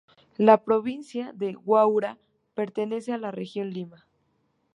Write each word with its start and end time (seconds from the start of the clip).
La 0.37 0.63
provincia 0.63 1.31
de 1.31 1.55
Huaura 1.55 2.17
pertenece 2.55 3.13
a 3.13 3.19
la 3.19 3.29
Región 3.29 3.69
Lima. 3.69 4.07